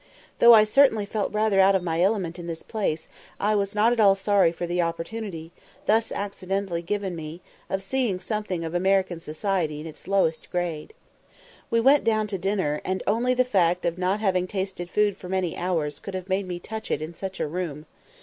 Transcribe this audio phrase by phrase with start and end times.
[0.39, 3.07] Though I certainly felt rather out of my element in this place,
[3.39, 5.51] I was not at all sorry for the opportunity,
[5.85, 10.93] thus accidentally given me, of seeing something of American society in its lowest grade.
[11.69, 15.29] We went down to dinner, and only the fact of not having tasted food for
[15.29, 17.85] many hours could have made me touch it in such a room.